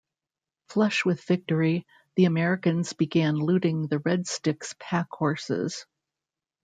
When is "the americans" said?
2.15-2.93